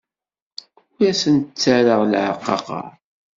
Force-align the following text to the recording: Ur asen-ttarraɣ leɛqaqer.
Ur 0.95 1.03
asen-ttarraɣ 1.11 2.01
leɛqaqer. 2.11 2.87